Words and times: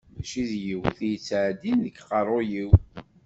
Mačči 0.13 0.41
d 0.49 0.51
yiwet 0.65 0.99
i 1.01 1.07
d-ittɛeddin 1.09 1.77
deg 1.85 1.95
uqerru-yiw. 1.99 2.71